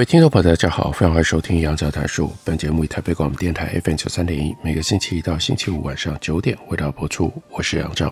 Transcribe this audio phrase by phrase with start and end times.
[0.00, 2.32] 各位听众朋友，大家好，欢迎收听杨照谈书。
[2.42, 7.30] 本节目以台北广播电台 FM 九三点一，每个星期一到星期五晚上九点为大家播出。
[7.50, 8.10] 我是杨照，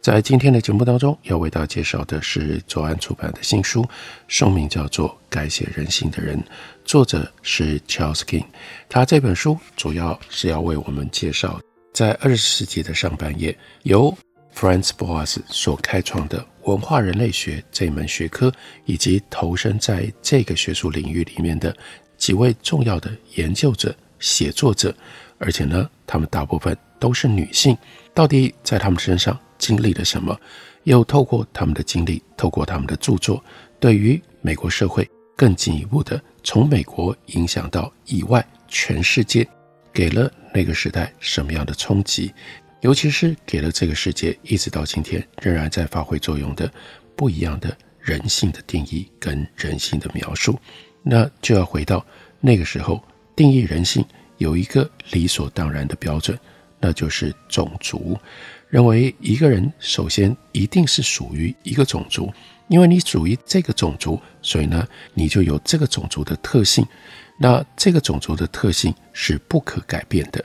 [0.00, 3.84] 在今天的节目当中，要为大家介绍的是左岸出版的新书，
[4.28, 6.38] 书名叫做《改写人性的人》，
[6.84, 8.44] 作者是 Charles King。
[8.88, 11.60] 他这本书主要是要为我们介绍，
[11.92, 14.16] 在二十世纪的上半叶，由
[14.56, 18.52] Franz Boas 所开创的文化人类学这门学科，
[18.84, 21.74] 以及投身在这个学术领域里面的
[22.16, 24.94] 几位重要的研究者、写作者，
[25.38, 27.76] 而且呢，他们大部分都是女性。
[28.12, 30.38] 到底在他们身上经历了什么？
[30.84, 33.42] 又透过他们的经历，透过他们的著作，
[33.80, 39.48] 对于美国社会更进一步的从美国影响到以外全世界，
[39.92, 42.32] 给了那个时代什么样的冲击？
[42.84, 46.70] 尤其是给了这个世界一直到今天仍然在发挥作用的
[47.16, 50.60] 不一样的人性的定义跟人性的描述，
[51.02, 52.04] 那就要回到
[52.40, 53.02] 那个时候
[53.34, 54.04] 定义人性
[54.36, 56.38] 有一个理所当然的标准，
[56.78, 58.18] 那就是种族。
[58.68, 62.30] 认为一个人首先一定是属于一个种族，
[62.68, 66.86] 因为你属于这个种族，所以呢你就有这个种族的特性，
[67.40, 70.44] 那这个种族的特性是不可改变的。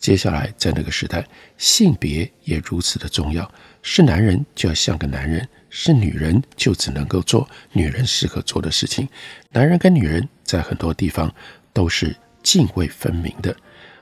[0.00, 1.22] 接下来，在那个时代，
[1.58, 3.48] 性别也如此的重要。
[3.82, 9.06] 是男人就要像个男人，是女人就只能够做女人适合做的事情。
[9.50, 11.30] 男人跟女人在很多地方
[11.74, 13.54] 都是泾渭分明的。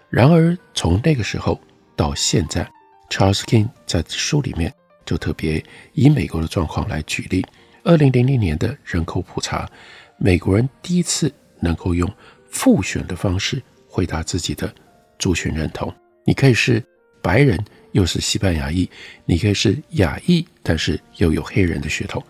[0.09, 1.61] 然而，从那个时候
[1.97, 2.67] 到现在
[3.11, 4.73] ，Charles King 在书里面
[5.05, 5.63] 就特别
[5.95, 7.45] 以美国的状况来举例。
[7.83, 9.69] 二零零零年的人口普查，
[10.17, 12.09] 美国人第一次能够用
[12.49, 14.73] 复选的方式回答自己的。
[15.19, 15.93] 族群认同，
[16.25, 16.83] 你可以是
[17.21, 17.59] 白人，
[17.93, 18.89] 又是西班牙裔；
[19.25, 22.23] 你可以是亚裔，但是又有黑人的血统。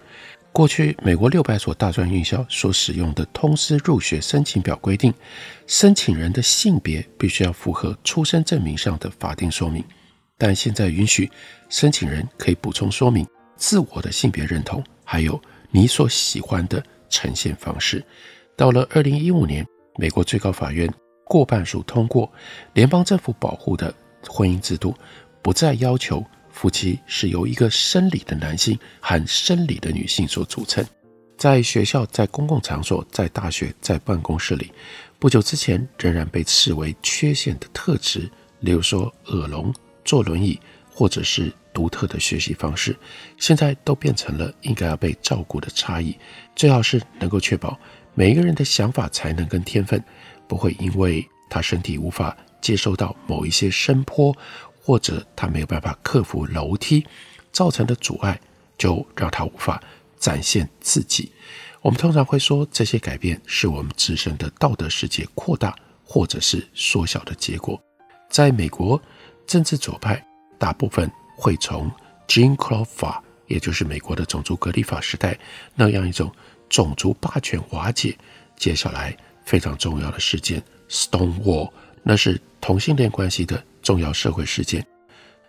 [0.51, 5.13] 过去，美国六百所大专院校所使用的通识入学申请表规定，
[5.67, 9.85] 申请人的性别必须要符合出生证明上的法定说明。
[10.37, 11.31] 但现在允许
[11.69, 15.41] 申请人可以补充说明自我的性别认同，还有
[15.71, 18.03] 你所喜欢的呈现方式。
[18.57, 19.65] 到了二零一五年，
[19.97, 20.89] 美国最高法院。
[21.29, 22.29] 过半数通过
[22.73, 23.95] 联邦政府保护的
[24.27, 24.95] 婚姻制度，
[25.43, 30.85] 不再要求夫妻是由一个生理的男性和生理的女性所组成。
[31.37, 34.73] 在学校、在公共场所、在大学、在办公室里，
[35.21, 38.29] 不久之前仍然被视为缺陷的特质，
[38.59, 39.73] 例如说耳聋、
[40.05, 40.59] 坐轮椅，
[40.91, 42.97] 或者是独特的学习方式，
[43.37, 46.19] 现在都变成了应该要被照顾的差异。
[46.57, 47.79] 最好是能够确保
[48.15, 50.03] 每一个人的想法、才能跟天分。
[50.49, 54.37] 不会因为他身体无法接受到某一些声波，
[54.81, 57.07] 或者他没有办法克服楼梯
[57.53, 58.41] 造成的阻碍，
[58.77, 59.81] 就让他无法
[60.19, 61.31] 展现自己。
[61.81, 67.81] 我们通常会说，这些改变是我们自身的道德世界扩大或者是缩小的结果。
[68.29, 69.01] 在美国，
[69.47, 70.23] 政治左派
[70.59, 71.91] 大部分会从
[72.27, 75.39] Jim Crow 法，也就是美国的种族隔离法时代
[75.75, 76.31] 那样一种
[76.69, 78.19] 种族霸权瓦解，
[78.57, 79.17] 接下来。
[79.49, 81.73] 非常重要的事件，Stonewall，
[82.03, 84.87] 那是同性恋关系的重要社会事件。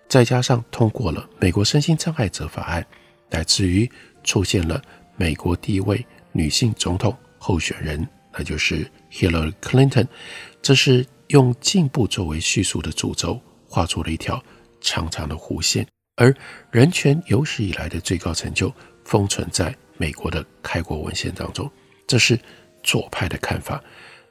[0.08, 2.88] 再加上通过了美国身心障碍者法案，
[3.30, 3.92] 乃至于
[4.24, 4.82] 出现了
[5.18, 10.08] 美国第一位女性总统候选人，那就是 Hillary Clinton。
[10.62, 13.38] 这是用进步作为叙述的主轴，
[13.68, 14.42] 画出了一条
[14.80, 15.86] 长长的弧线。
[16.16, 16.34] 而
[16.72, 18.74] 人权有史以来的最高成就，
[19.04, 21.70] 封存在美国的开国文献当中。
[22.08, 22.40] 这是。
[22.84, 23.84] 左派的看法，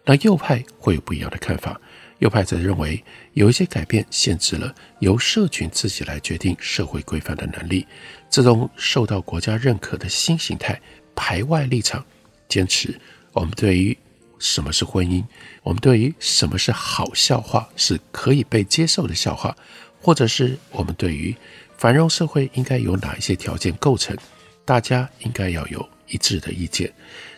[0.05, 1.81] 那右派会有不一样的看法。
[2.19, 3.03] 右派则认为，
[3.35, 7.87] 有一些改变限制了由社群自己来决定社会规范的能力。
[8.29, 10.81] 这种受到国家认可的新形态，
[11.15, 12.05] 排外立场，
[12.49, 13.01] 坚持
[13.33, 13.97] 我们对于
[14.41, 15.23] 什么是婚姻，
[15.63, 19.57] 我们对于什么是好笑话是可以被接受的笑话，
[20.01, 21.33] 或者是我们对于
[21.77, 24.17] 繁荣社会应该有哪一些条件构成，
[24.65, 26.93] 大家应该要有一致的意见。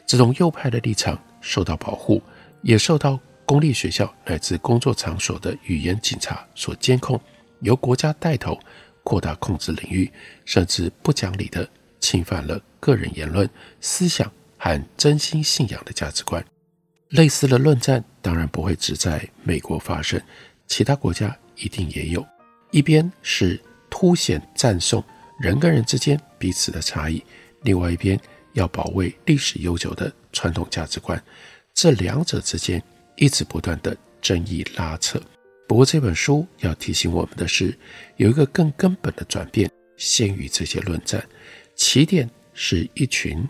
[0.06, 2.22] 这种右派的立场受到保护，
[2.62, 7.20] 也受到公立学校乃至工作场所的语言警察所监控，
[7.60, 8.58] 由国家带头
[9.02, 10.10] 扩大控制领域，
[10.44, 11.68] 甚至不讲理地
[12.00, 13.48] 侵犯了个人言论、
[13.80, 16.44] 思想和真心信仰的价值观。
[17.08, 20.20] 类似的论战当然不会只在美国发生，
[20.66, 22.24] 其他国家一定也有。
[22.70, 25.02] 一边是凸显赞颂
[25.40, 27.20] 人跟人之间彼此的差异，
[27.62, 28.20] 另外一边
[28.52, 31.22] 要保卫历史悠久的传统价值观。
[31.72, 32.82] 这两者之间
[33.16, 35.20] 一直不断的争议拉扯。
[35.68, 37.76] 不过这本书要提醒我们的是，
[38.16, 41.24] 有一个更根本的转变先于这些论战。
[41.76, 43.46] 起点是一群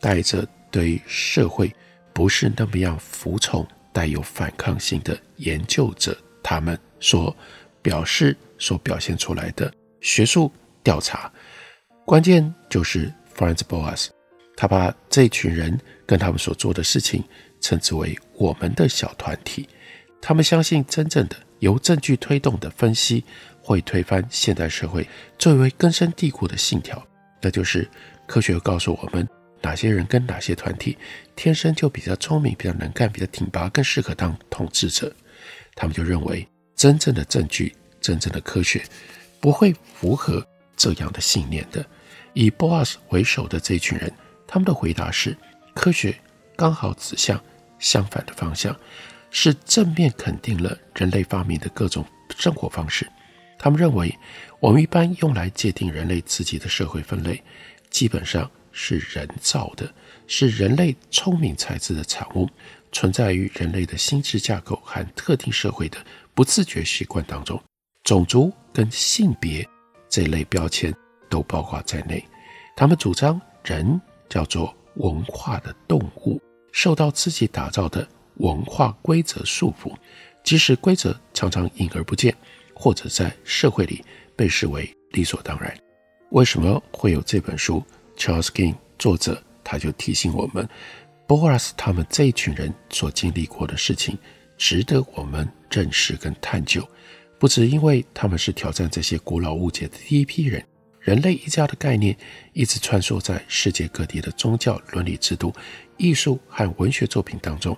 [0.00, 1.70] 带着对社会
[2.12, 7.36] 不是那么样服从、带有反抗性的研究者，他们所
[7.82, 10.50] 表示、所表现出来的学术
[10.82, 11.30] 调查，
[12.04, 14.08] 关键就是 Franz Boas，
[14.60, 17.22] 他把这群人跟他们所做的事情
[17.60, 19.68] 称之为“我们的小团体”。
[20.20, 23.22] 他们相信，真正的由证据推动的分析
[23.62, 25.08] 会推翻现代社会
[25.38, 27.00] 最为根深蒂固的信条，
[27.40, 27.88] 那就是
[28.26, 29.28] 科学告诉我们。
[29.62, 30.98] 哪些人跟哪些团体
[31.36, 35.12] 天生就比较聪明、比较能干、比较挺拔，更适合当统治者？
[35.76, 36.44] 他们就认为
[36.74, 38.82] 真正的证据、真正的科学
[39.38, 40.44] 不会符合
[40.76, 41.86] 这样的信念的。
[42.34, 44.12] 以 Boas 为首的这群人，
[44.48, 45.36] 他们的回答是：
[45.74, 46.12] 科学
[46.56, 47.40] 刚好指向
[47.78, 48.76] 相反的方向，
[49.30, 52.04] 是正面肯定了人类发明的各种
[52.36, 53.06] 生活方式。
[53.56, 54.12] 他们认为，
[54.58, 57.40] 我们一般用来界定人类自己的社会分类，
[57.90, 58.50] 基本上。
[58.70, 59.92] 是人造的，
[60.28, 62.48] 是人类聪明才智的产物，
[62.92, 65.98] 存在于人类的心智架构和特定社会的
[66.32, 67.60] 不自觉习惯当中。
[68.04, 69.68] 种族跟性别
[70.08, 70.94] 这类标签
[71.28, 72.24] 都包括在内。
[72.76, 76.40] 他们主张人叫做文化的动物，
[76.72, 79.94] 受到自己打造的文化规则束缚，
[80.42, 82.34] 即使规则常常隐而不见，
[82.74, 84.04] 或者在社会里
[84.36, 85.76] 被视为理所当然。
[86.30, 87.82] 为什么会有这本书
[88.16, 90.68] ？Charles King 作者他就提醒我们
[91.26, 94.18] ，Boras 他们这一群人所经历过的事情，
[94.56, 96.86] 值得我们认识跟探究。
[97.38, 100.64] 不只因为他们是挑战这些古老误解的第一批人，
[101.00, 102.16] 人类一家的概念
[102.52, 105.52] 一直穿梭在世界各地的宗教、伦理制度、
[105.96, 107.76] 艺术和文学作品当中。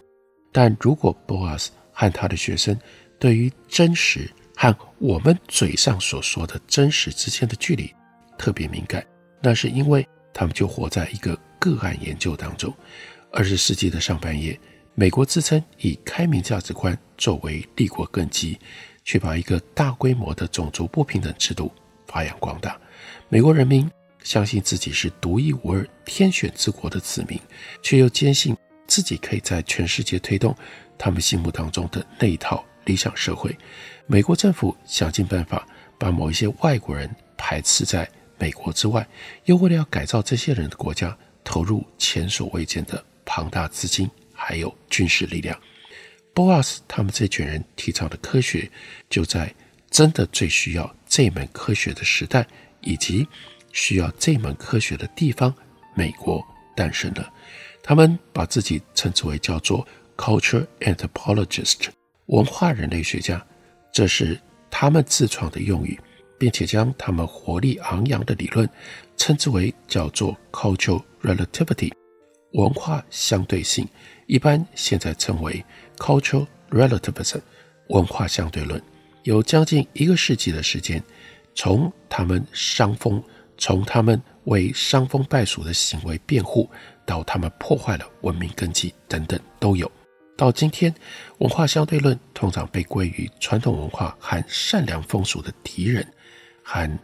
[0.52, 2.78] 但如果 Boas 和他的学生
[3.18, 7.92] 对于真实和我们嘴上所说的真实之间的距离
[8.36, 9.04] 特别敏感，
[9.40, 10.06] 那是因为。
[10.32, 12.72] 他们就活在一个个案研究当中。
[13.32, 14.58] 二十世纪的上半叶，
[14.94, 18.56] 美国自称以开明价值观作为立国根基，
[19.04, 21.70] 却把一个大规模的种族不平等制度
[22.06, 22.80] 发扬光大。
[23.32, 23.88] 美国人民
[24.24, 27.40] 相信自己是独一无二、天选之国的子民，
[27.80, 28.56] 却又坚信
[28.88, 30.52] 自己可以在全世界推动
[30.98, 33.56] 他们心目当中的那一套理想社会。
[34.08, 35.64] 美国政府想尽办法
[35.96, 39.06] 把某一些外国人排斥在美国之外，
[39.44, 45.56] 又为了要改造这些人的国家，投入前所未见的庞大资金，还有军事力量。
[46.34, 48.68] Boas 他们这群人提倡的科学，
[49.08, 49.54] 就在
[49.88, 52.44] 真的最需要这门科学的时代，
[52.82, 53.26] 以及
[53.72, 55.54] 需要这门科学的地方——
[55.94, 56.44] 美国
[56.76, 57.32] 诞生了。
[57.82, 59.86] 他们把自己称之为叫做
[60.16, 61.88] Culture Anthropologist，
[62.26, 63.44] 文化人类学家，
[63.92, 64.38] 这是
[64.70, 65.98] 他们自创的用语。
[66.40, 68.66] 并且将他们活力昂扬的理论
[69.14, 71.92] 称之为叫做 cultural relativity，
[72.52, 73.86] 文化相对性，
[74.26, 75.62] 一般现在称为
[75.98, 77.42] cultural relativism，
[77.88, 78.82] 文化相对论。
[79.24, 81.04] 有将近一个世纪的时间，
[81.54, 83.22] 从他们伤风，
[83.58, 86.68] 从他们为伤风败俗的行为辩护，
[87.04, 89.90] 到他们破坏了文明根基等等都有。
[90.36, 90.94] 到今天，
[91.38, 96.06] 文化相对论通常被归于传统文化和善良风俗的敌人。
[96.62, 96.98] 和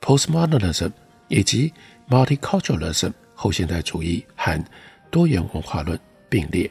[0.00, 0.90] postmodernism
[1.28, 1.72] 以及
[2.08, 4.64] multiculturalism 后现代主义和
[5.10, 6.70] 多元文化论并列。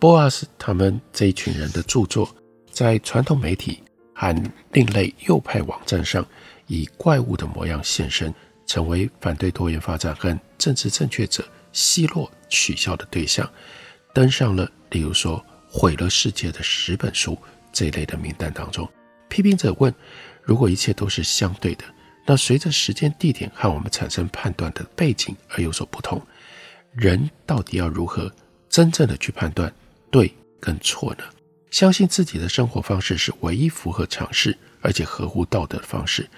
[0.00, 2.34] Boas 他们这一群人的著作，
[2.70, 3.82] 在传统媒体
[4.14, 4.34] 和
[4.72, 6.26] 另类右派网站上
[6.66, 8.34] 以怪物的模样现身，
[8.66, 13.50] 成为反对多元发展和政治正确者奚落取笑的对象，
[14.12, 17.38] 登上了例如说毁了世界的十本书
[17.72, 18.88] 这一类的名单当中。
[19.28, 19.94] 批评者问。
[20.46, 21.84] 如果一切都是相对的，
[22.26, 26.20] 那随着时间、地点和我们产生判断的背景而有所不同，
[26.92, 28.30] 人到底要如何
[28.68, 29.74] 真正的去判断
[30.10, 30.30] 对
[30.60, 31.24] 跟错呢？
[31.70, 36.28] 相信自己的生活方式是唯一符合常识而且合乎道德的方式，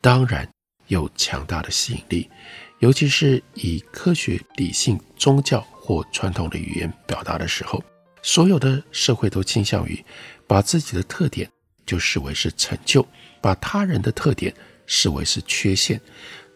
[0.00, 0.48] 当然
[0.86, 2.30] 有强大的吸引力，
[2.78, 7.82] 尤其是以科学、理性、宗教或传统的语言表达的时候，
[8.22, 10.02] 所有的社会都倾向于
[10.46, 11.50] 把自己的特点
[11.84, 13.04] 就视为是成就。
[13.42, 14.54] 把他人的特点
[14.86, 16.00] 视为是缺陷，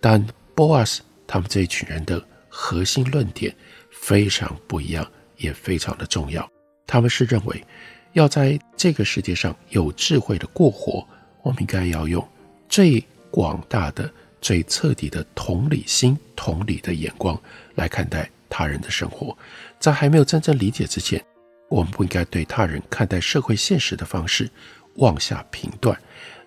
[0.00, 0.24] 但
[0.54, 3.56] Boas 他们这一群人的核心论点
[3.90, 6.46] 非常不一样，也非常的重要。
[6.86, 7.64] 他们是认为，
[8.12, 11.08] 要在这个世界上有智慧的过活，
[11.44, 12.26] 我们应该要用
[12.68, 14.10] 最广大的、
[14.40, 17.40] 最彻底的同理心、同理的眼光
[17.74, 19.36] 来看待他人的生活。
[19.78, 21.22] 在还没有真正理解之前，
[21.68, 24.50] 我们不应该对他人看待社会现实的方式
[24.96, 25.96] 妄下评断。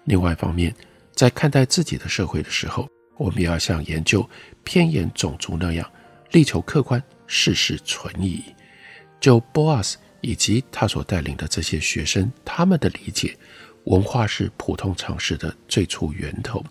[0.06, 0.74] 另外一方面，
[1.13, 4.27] 在看待自己的社会的时候，我们要像研究
[4.63, 5.88] 偏眼种族那样，
[6.32, 8.44] 力求客观、事事存疑。
[9.20, 13.38] 就 Boas 以及他所带领的这些学生，他们的理解，
[13.88, 16.63] 文化是普通常识的最初源头，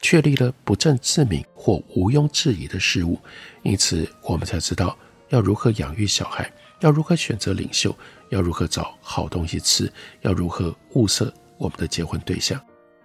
[0.00, 3.18] 确立了不证自明或毋庸置疑的事物，
[3.62, 4.96] 因此我们才知道
[5.28, 7.94] 要如何养育小孩，要如何选择领袖，
[8.30, 9.92] 要如何找好东西吃，
[10.22, 12.58] 要如何物色我们的结婚对象。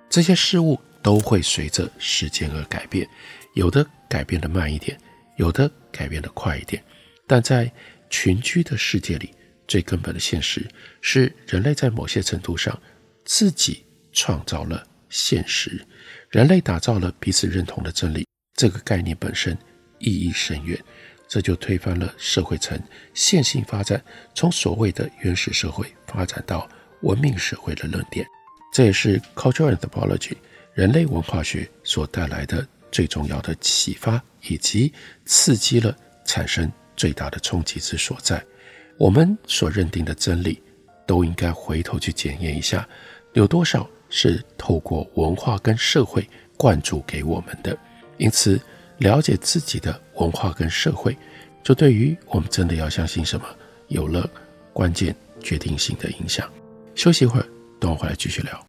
[0.10, 3.08] 这些事物都会随着时间而改变，
[3.56, 4.98] 有的改变得慢一点，
[5.36, 6.82] 有的改变得快一点，
[7.28, 7.70] 但在
[8.10, 9.36] 群居的世界里，
[9.68, 10.66] 最根本的现实
[11.02, 12.80] 是，人类在某些程度上
[13.30, 15.80] 自己创造了现实。
[16.32, 19.56] 人类打造了彼此认同的真理，这个概念本身
[20.00, 20.84] 意义深远。
[21.28, 22.82] 这就推翻了社会层
[23.14, 26.68] 线性发展，从所谓的原始社会发展到
[27.04, 28.26] 文明社会的论点。
[28.74, 30.34] 这也是 cultural anthropology
[30.74, 34.92] 人类文化学所带来的最重要的启发，以及
[35.26, 35.96] 刺激了
[36.26, 38.44] 产生最大的冲击之所在。
[38.98, 40.60] 我们所认定的真理，
[41.06, 42.90] 都应该回头去检验一下，
[43.34, 47.78] 有多少是透过文化跟社会灌注给我们的。
[48.18, 48.60] 因此，
[48.98, 51.16] 了解自己的文化跟社会，
[51.64, 53.46] 就对于我们真的要相信什么，
[53.88, 54.30] 有了
[54.74, 56.50] 关键决定性的影响。
[56.96, 57.46] 休息一会儿，
[57.80, 58.69] 等我回来继续聊。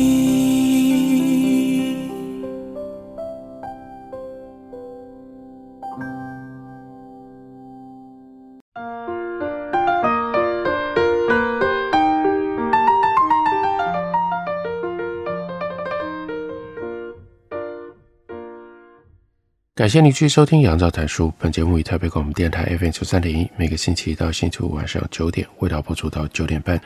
[19.81, 21.29] 感谢您继续收听《杨照谈书》。
[21.39, 26.79] 本节目以台北广播电台 FM 九三点一，每个星期一到星期五晚上九点，为大家播出到九点半。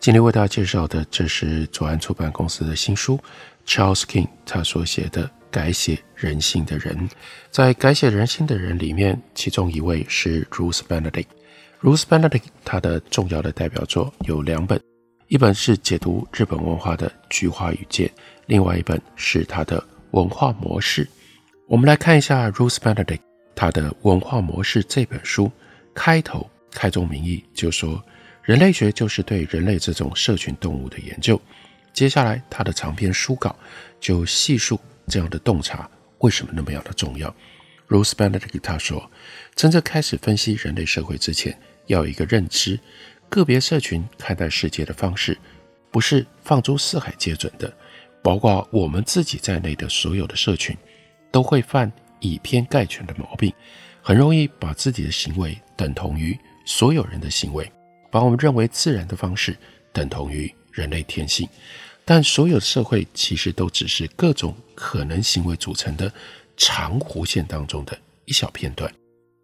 [0.00, 3.16] 今天为大家介绍的，这是左岸出版公司的新书
[3.64, 7.08] ，Charles King 他所写的《改写人性的人》。
[7.52, 11.26] 在《改写人性的人》里面，其中一位是 Ruth Benedict。
[11.80, 14.82] Ruth Benedict 他的重要的代表作有两本，
[15.28, 18.08] 一本是解读日本文化的《菊花与剑》，
[18.46, 19.80] 另外一本是他的
[20.10, 21.06] 文化模式。
[21.70, 23.20] 我们来看一下 Ruth Benedict
[23.54, 25.52] 他的文化模式这本书，
[25.94, 28.04] 开头开宗明义就说，
[28.42, 31.40] 人类学就是对人类这种社群动物的研究。
[31.92, 33.54] 接下来他的长篇书稿
[34.00, 37.32] 就细述这样的洞察为什么那么样的重要。
[37.86, 39.08] Ruth Benedict 他说，
[39.54, 42.80] 真正开始分析人类社会之前，要有一个认知，
[43.28, 45.38] 个别社群看待世界的方式
[45.92, 47.72] 不是放诸四海皆准的，
[48.24, 50.76] 包括我们自己在内的所有的社群。
[51.30, 53.52] 都会犯以偏概全的毛病，
[54.02, 57.70] 很容易把自己的行为等同于所有人的行为，
[58.10, 59.56] 把我们认为自然的方式
[59.92, 61.48] 等同于人类天性。
[62.04, 66.12] 但所有社会其实都只是各种可能行为组成的
[66.56, 68.92] 长弧线当中的一小片段。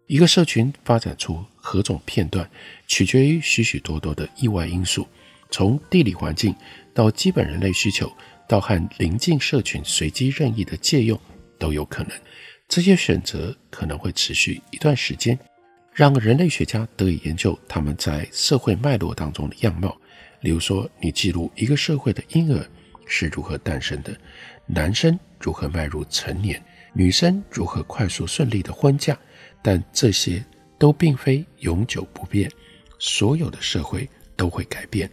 [0.07, 2.49] 一个社群发展出何种片段，
[2.87, 5.07] 取决于许许多多的意外因素，
[5.49, 6.53] 从地理环境
[6.93, 8.11] 到基本人类需求，
[8.47, 11.19] 到和邻近社群随机任意的借用，
[11.57, 12.11] 都有可能。
[12.67, 15.37] 这些选择可能会持续一段时间，
[15.93, 19.97] 让人类学家得以研究他们在社会脉络当中的样貌。
[20.41, 22.63] 例如说，你记录一个社会的婴儿
[23.05, 24.15] 是如何诞生的，
[24.65, 26.61] 男生如何迈入成年，
[26.93, 29.17] 女生如何快速顺利的婚嫁，
[29.63, 30.43] 但这些
[30.77, 32.51] 都并非永久不变，
[32.99, 35.09] 所有的社会都会改变。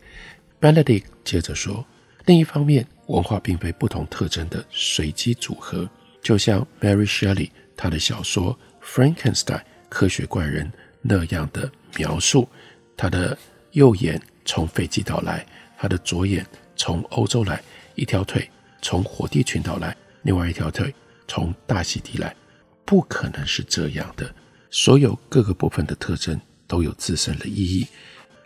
[0.60, 1.86] Benedict 接着说，
[2.26, 5.88] 另一方面，文化并非不同特征的随机组合，
[6.24, 9.44] 就像 Mary Shelley 她的小说《Frankenstein》
[9.88, 12.48] 科学怪人那样的描述，
[12.96, 13.38] 他的
[13.70, 14.20] 右眼。
[14.46, 15.46] 从斐济岛来，
[15.78, 17.62] 他的左眼从欧洲来，
[17.94, 18.46] 一条腿
[18.82, 20.94] 从火地群岛来，另外一条腿
[21.26, 22.36] 从大溪地来，
[22.84, 24.30] 不可能是这样的。
[24.70, 27.86] 所有各个部分的特征都有自身的意义，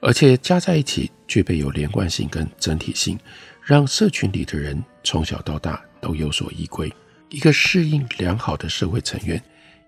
[0.00, 3.18] 而且加在一起具备有连贯性跟整体性，
[3.61, 6.92] 让社群里的人从小到大都有所依归。
[7.30, 9.42] 一个适应良好的社会成员，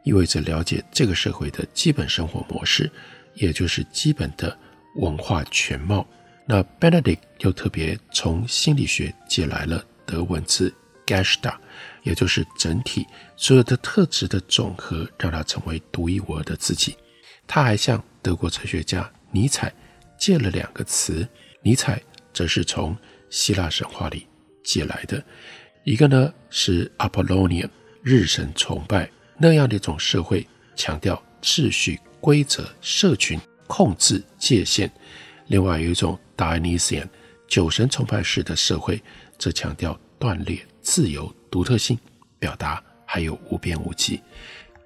[0.04, 2.90] 意味着了解这个社会的基本生活模式，
[3.34, 4.56] 也就是基本的。
[4.96, 6.04] 文化全貌。
[6.46, 10.74] 那 Benedict 又特别从心理学借来了德文字
[11.06, 11.60] g a s h t a
[12.02, 13.06] 也就是整体
[13.36, 16.96] 所有的特质的总和，让它成为独一无二的自己。
[17.46, 19.72] 他还向德国哲学家尼采
[20.18, 21.24] 借了两个词，
[21.62, 22.96] 尼采则是从
[23.28, 24.26] 希腊神话里
[24.64, 25.22] 借来的，
[25.84, 27.68] 一个呢是 Apollonian
[28.02, 33.40] 日神崇拜那样的一种社会，强调秩序、规则、社群。
[33.72, 34.90] 控制界限，
[35.46, 37.08] 另外有一种 Dionysian
[37.46, 39.00] 酒神崇拜式的社会，
[39.38, 41.96] 则强调断裂、自由、独特性、
[42.40, 44.20] 表达，还有无边无际。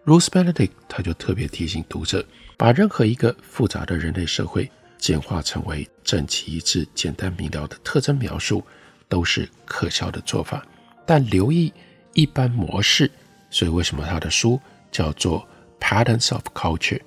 [0.05, 2.23] Ruth Benedict 他就特别提醒读者，
[2.59, 8.63] 把任何一个复杂的人类社会简化成为整齐一致、简单明了的特征描述，
[9.09, 10.63] 都是可笑的做法。
[11.07, 11.73] 但留意
[12.13, 13.11] 一般模式，
[13.51, 15.47] 所以为什么他的书叫做
[15.81, 17.01] Patterns of Culture，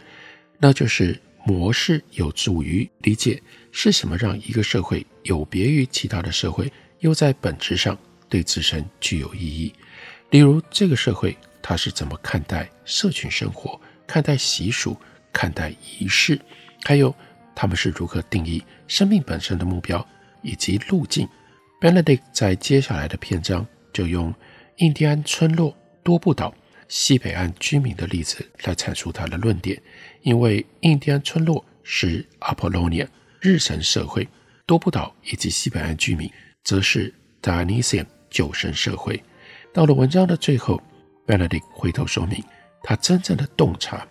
[0.60, 1.20] 那就是。
[1.48, 9.74] 模式有助于理解是什么让一个社会有别于其他的社会，又在本质上对自身具有意义。
[10.30, 14.98] 例如，这个社会它是怎么看待社群生活、看待习俗、
[15.32, 16.38] 看待仪式，
[16.84, 17.16] 还有
[17.56, 20.06] 他们是如何定义生命本身的目标
[20.42, 21.26] 以及路径。
[21.80, 24.34] Benedict 在接下来的篇章就用
[24.78, 26.54] 印第安村落多布岛
[26.88, 29.82] 西北岸居民的例子来阐述他的论点。
[30.22, 33.08] 因为印第安村落是 Apollonia
[33.40, 34.28] 日神社会，
[34.66, 36.30] 多布岛以及西北岸居民
[36.64, 39.24] 则是 Dionysian 酒神社会。
[39.74, 40.82] 到了文章的最后
[41.26, 42.44] ，Benedict 回头说明，
[42.84, 44.06] 他真正的洞察，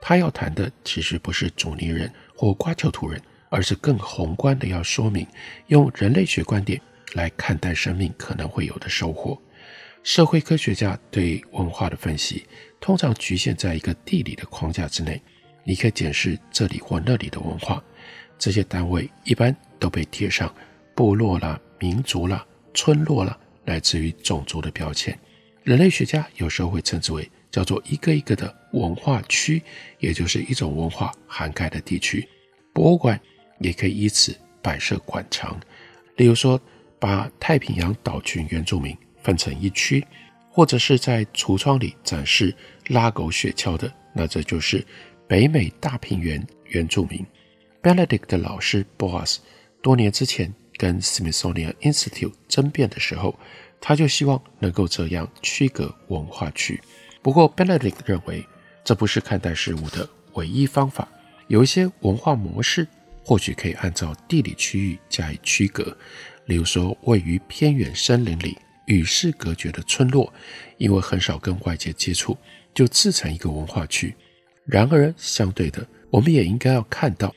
[0.00, 5.26] 他要谈的其实不是祖尼人或瓜丘图人，而是更宏观的要说明，
[5.68, 6.80] 用人类学观点
[7.14, 9.40] 来看待生命可能会有的收获。
[10.02, 12.44] 社会科学家对文化的分析，
[12.78, 15.20] 通常局限在一个地理的框架之内。
[15.66, 17.82] 你可以检视这里或那里的文化，
[18.38, 20.54] 这些单位一般都被贴上
[20.94, 25.18] 部落啦、民族啦、村落啦，来自于种族的标签。
[25.62, 29.62] 人类学家有时候会称之为叫做一个一个的文化区，
[30.00, 32.28] 也就是一种文化涵盖的地区。
[32.74, 33.18] 博物馆
[33.60, 35.58] 也可以以此摆设馆藏，
[36.16, 36.60] 例如说
[37.04, 40.02] 把太平洋岛群原住民分成一区，
[40.50, 44.82] 或者是在橱窗里展示拉狗雪橇的，那这就是。
[45.26, 47.26] 北美大平原原住民
[47.82, 49.38] Benedict 的老师 Boas
[49.82, 53.38] 多年之前跟 Smithsonian Institute 争辩的时候，
[53.80, 56.80] 他就希望能够这样区隔文化区。
[57.20, 58.46] 不过 Benedict 认为
[58.82, 61.06] 这不是看待事物的唯一方法，
[61.48, 62.86] 有一些文化模式
[63.24, 65.96] 或许可以按照地理区域加以区隔。
[66.46, 70.32] 例如说，位于偏远森林里与世隔绝的村落，
[70.78, 72.36] 因为很少跟外界接触，
[72.74, 74.14] 就自成一个文化区。
[74.66, 77.34] 然而，相对的，我们也应该要看到，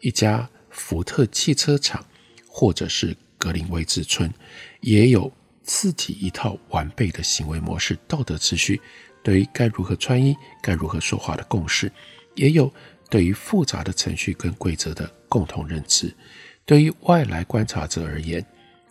[0.00, 2.04] 一家福特汽车厂，
[2.46, 4.32] 或者是格林威治村，
[4.80, 8.80] 也有自己一套完备的行为模式、道德秩序，
[9.22, 11.90] 对于该如何穿衣、该如何说话的共识，
[12.34, 12.72] 也有
[13.08, 16.14] 对于复杂的程序跟规则的共同认知。
[16.64, 18.44] 对于外来观察者而言，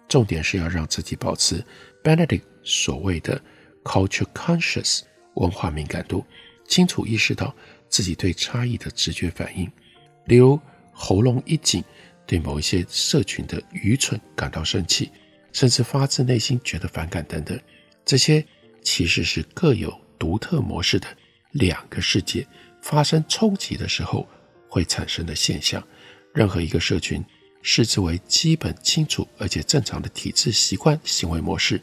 [0.08, 1.64] 重点是要让自己保持
[2.04, 3.42] Benedict 所谓的
[3.84, 5.02] culture conscious
[5.36, 6.26] 文化敏感度，
[6.68, 7.56] 清楚意识到。
[7.92, 9.68] 自己对差异的直觉反应，
[10.26, 11.84] 例如喉咙一紧，
[12.28, 15.10] 对某一些社群的愚蠢感到生气，
[15.52, 17.60] 甚至发自内心觉得反感等等，
[18.06, 18.46] 这些
[18.84, 21.08] 其实是各有独特模式的
[21.54, 22.46] 两个世界
[22.80, 24.30] 发生冲击的时候
[24.70, 25.84] 会产生的现象。
[26.32, 27.26] 任何一个社群
[27.62, 31.82] 视之为基本、清楚而且正常的体制、习惯、行为模式，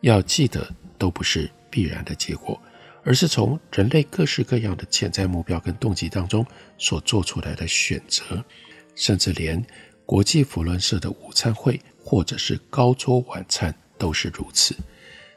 [0.00, 2.60] 要记得都不是必然的结果，
[3.04, 6.46] 而是从人类各式各样的潜在目标跟动机当中
[6.78, 8.44] 所做出来的选择，
[8.94, 9.64] 甚至连。
[10.08, 14.72] 国际扶轮社的午餐会，或者是高桌晚餐，都是如此。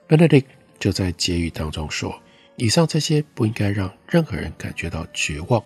[0.08, 0.45] Benedict
[0.80, 2.21] 就在结语当中说
[2.56, 5.60] ：“以上这些不应该让任何人感觉到绝望，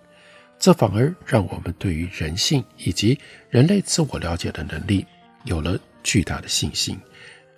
[0.64, 3.18] 这反而让我们对于人性以及
[3.50, 5.04] 人类自我了解的能力
[5.44, 6.98] 有了巨大的信心。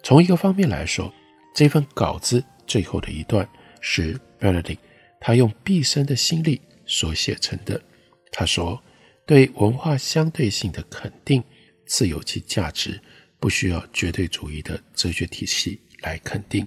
[0.03, 1.14] 从一个方面来说，
[1.55, 3.49] 这份稿子最后的一段
[3.81, 4.79] 是 Benedict
[5.21, 7.81] 他用毕生的心力所写成的。
[8.33, 8.83] 他说。”
[9.25, 11.42] 对文化相对性的肯定，
[11.85, 13.01] 自有其价值，
[13.40, 16.64] 不需要绝对主义的哲学体系来肯定。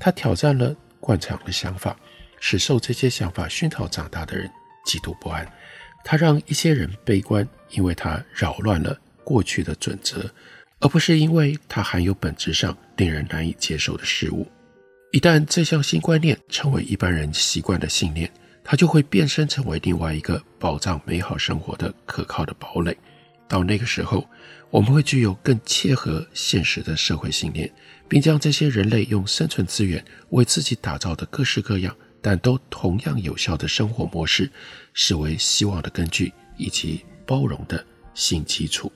[0.00, 1.96] 他挑战了惯常的想法，
[2.40, 4.50] 使受这些想法熏陶长大的人
[4.84, 5.48] 极度不安。
[6.04, 10.30] 他让一些人悲观，因为他扰乱了过去的准则，
[10.80, 14.46] 而不是因为它含有本质上令人难以接受的事物。
[15.12, 18.30] 一旦这项新观念成为一般人习惯的信念，
[18.64, 22.96] 它就会变身成为另外一个保障美好生活的可靠的堡垒。
[23.46, 24.26] 到那个时候，
[24.70, 27.70] 我们会具有更切合现实的社会信念，
[28.08, 34.50] 并将这些人类用生存资源为自己打造的各式各样但都同样有效的生活模式，
[34.94, 38.90] 视为希望的根据以及包容的新基础。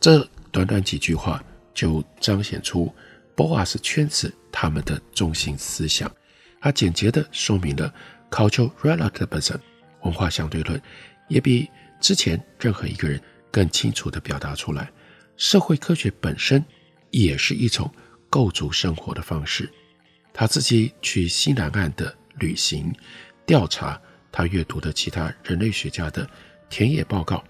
[0.00, 2.90] 这短短几句话就彰显出
[3.36, 6.10] BOAS 圈子他们的中心思想。
[6.60, 7.92] 它简洁地说明了。
[8.30, 9.56] Cultural relativism
[10.02, 10.78] 文化相对论
[11.28, 11.66] 也比
[11.98, 13.18] 之前任何一个人
[13.50, 14.92] 更清楚地表达出来，
[15.38, 16.62] 社会科学本身
[17.10, 17.90] 也是一种
[18.28, 19.72] 构筑生活的方式。
[20.34, 22.94] 他自己去西南岸的旅行
[23.46, 26.28] 调查，他阅读的其他人类学家的
[26.68, 27.42] 田野报告，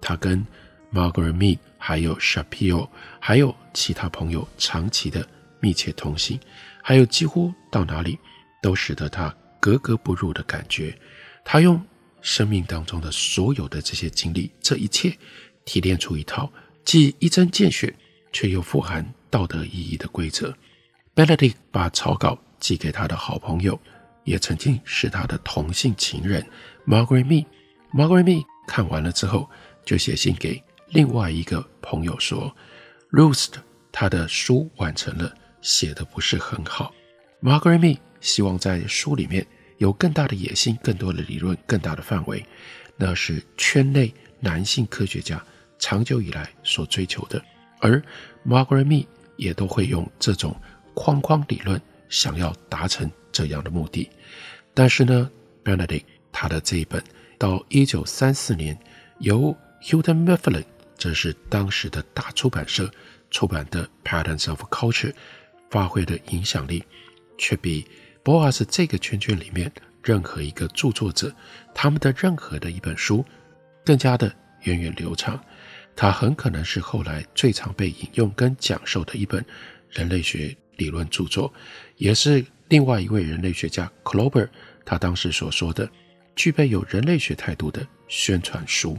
[0.00, 0.46] 他跟
[0.92, 2.88] Margaret Mead 还有 Shapiro
[3.20, 5.26] 还有其他朋友长期的
[5.60, 6.38] 密切通信，
[6.82, 8.18] 还有几乎到哪里
[8.62, 9.34] 都使得他。
[9.58, 10.96] 格格不入的感觉，
[11.44, 11.84] 他用
[12.22, 15.12] 生命当中的所有的这些经历，这一切
[15.64, 16.52] 提炼出一套
[16.84, 17.92] 既一针见血
[18.32, 20.56] 却又富含道德意义的规则。
[21.16, 23.80] Benedict 把草稿寄给他的好朋友，
[24.26, 26.46] 也曾经是他的同性情人
[26.86, 27.48] Margaret Me。
[27.94, 29.48] Margaret Me 看完了之后，
[29.86, 32.54] 就写信给另外一个朋友说
[33.10, 33.52] ：“Roost
[33.90, 36.92] 他的书完成了，写的不是很好。
[37.40, 39.46] ”Margaret Me 希望在书里面。
[39.78, 42.42] 有更大的野心，更多的理论，更大的范围，
[42.96, 44.10] 那是圈内
[44.40, 45.38] 男性科学家
[45.78, 47.44] 长久以来所追求的。
[47.80, 48.02] 而
[48.46, 50.58] Margaret Me 也都会用这种
[50.94, 54.08] 框框理论，想要达成这样的目的。
[54.72, 55.30] 但是呢
[55.64, 57.02] ，Benedict 他的这一本
[57.38, 58.78] 到一九三四年
[59.18, 60.64] 由 houston Mifflin，
[60.96, 62.90] 这是当时的大出版社
[63.30, 65.12] 出版的《Patterns of Culture》，
[65.70, 66.82] 发挥的影响力
[67.36, 67.86] 却比。
[68.26, 69.70] BOAS 这个圈圈里面，
[70.02, 71.32] 任何一个著作者，
[71.72, 73.24] 他们的任何的一本书，
[73.84, 75.40] 更加的源远流长。
[75.94, 79.44] 它很可能是后来最常被引用跟讲授的一本
[79.88, 81.54] 人类学理论著作，
[81.98, 84.48] 也是另外一位人类学家 Klober
[84.84, 85.88] 他当时所说的
[86.34, 88.98] 具备有人类学态度的宣传书。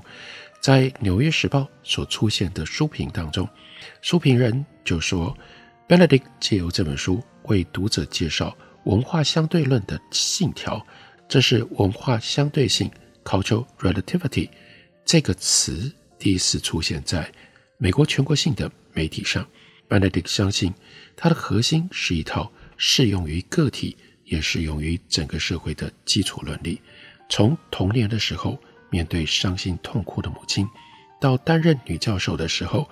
[0.60, 3.47] 在《纽约时报》所出现的书评当中，
[4.01, 5.38] 书评人就说
[5.88, 8.56] ，Benedict 借由这本书为读者介绍。
[8.86, 10.86] 文化相对论的信条，
[11.27, 12.89] 这是文化相对性
[13.23, 14.49] （cultural relativity）
[15.03, 17.30] 这个词第一次出现在
[17.77, 19.45] 美国全国性的媒体上。
[19.89, 20.73] Benedict 相信，
[21.17, 26.81] 它的核心是一套适用于个体，也适用于整个社会的基础伦理。
[27.27, 28.57] 从童年的时候
[28.89, 30.65] 面对伤心痛哭的母亲，
[31.19, 32.89] 到担任女教授的时候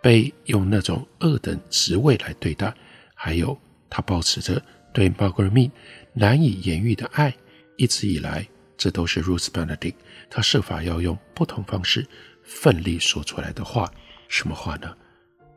[0.00, 2.72] 被用那种二等职位来对待，
[3.14, 3.58] 还有
[3.90, 4.62] 他保持着。
[4.94, 5.70] 对 m a r g a r e
[6.12, 7.34] 难以言喻的爱，
[7.78, 9.94] 一直以来，这都是 Ruth Benedict
[10.28, 12.06] 他设法要用不同方式
[12.42, 13.90] 奋力说出来的话。
[14.28, 14.94] 什么话呢？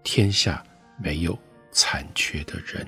[0.05, 0.63] 天下
[0.97, 1.37] 没有
[1.69, 2.87] 残缺的人。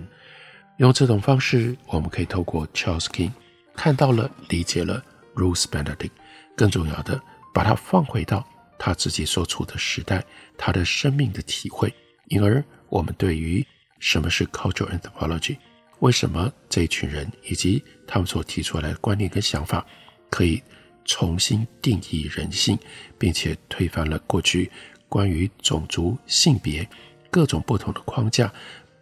[0.78, 3.32] 用这种方式，我们可以透过 Charles King
[3.76, 5.04] 看到了、理解了
[5.36, 6.12] Ruth Benedict。
[6.56, 7.20] 更重要的，
[7.54, 10.24] 把它放回到他自己所处的时代，
[10.58, 11.94] 他的生命的体会。
[12.28, 13.66] 因而，我们对于
[14.00, 15.58] 什么是 Cultural Anthropology。
[16.00, 19.84] 为什么这一群人以及他们所提出来的观念跟想法，
[20.30, 20.62] 可以
[21.06, 22.78] 重新定义人性，
[23.18, 24.72] 并且推翻了过去
[25.10, 26.88] 关于种族、性别
[27.32, 28.54] 各种不同的框架，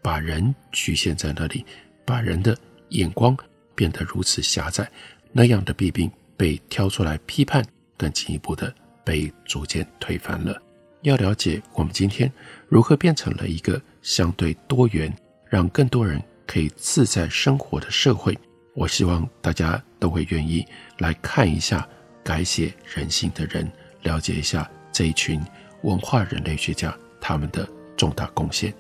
[0.06, 1.66] 把人局限在那里，
[2.06, 2.56] 把人的
[2.90, 3.36] 眼光
[3.74, 4.88] 变得如此狭窄，
[5.32, 7.66] 那样的弊病被挑出来批判，
[7.98, 8.72] 更进一步的
[9.04, 10.62] 被逐渐推翻了。
[11.02, 12.32] 要了解我们今天
[12.70, 15.12] 如何变成了一个相对多元，
[15.50, 18.38] 让更多人可以自在生活的社会，
[18.76, 20.64] 我希望大家都会愿意
[21.00, 21.90] 来看一下
[22.24, 23.68] 改写人性的人，
[24.04, 25.42] 了解一下这一群
[25.82, 28.72] 文化人类学家他们的重大贡献。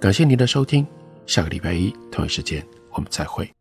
[0.00, 0.86] 感谢您的收听，
[1.26, 3.57] 下个礼拜一同一时间我们再会。